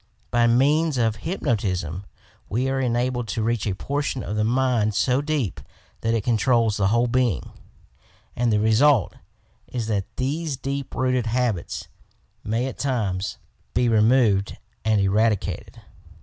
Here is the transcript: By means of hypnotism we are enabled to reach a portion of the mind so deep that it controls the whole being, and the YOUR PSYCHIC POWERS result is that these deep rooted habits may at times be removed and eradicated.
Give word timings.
By 0.31 0.47
means 0.47 0.97
of 0.97 1.17
hypnotism 1.17 2.05
we 2.49 2.67
are 2.69 2.79
enabled 2.81 3.27
to 3.27 3.43
reach 3.43 3.67
a 3.67 3.75
portion 3.75 4.23
of 4.23 4.35
the 4.35 4.43
mind 4.43 4.95
so 4.95 5.21
deep 5.21 5.61
that 5.99 6.15
it 6.15 6.23
controls 6.23 6.75
the 6.77 6.87
whole 6.87 7.05
being, 7.05 7.51
and 8.35 8.51
the 8.51 8.57
YOUR 8.57 8.65
PSYCHIC 8.65 8.79
POWERS 8.79 8.81
result 8.87 9.15
is 9.67 9.85
that 9.85 10.15
these 10.17 10.57
deep 10.57 10.95
rooted 10.95 11.27
habits 11.27 11.87
may 12.43 12.65
at 12.65 12.79
times 12.79 13.37
be 13.75 13.87
removed 13.87 14.57
and 14.83 14.99
eradicated. 14.99 15.79